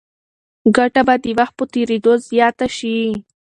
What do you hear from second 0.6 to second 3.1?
ګټه به د وخت په تېرېدو زیاته شي.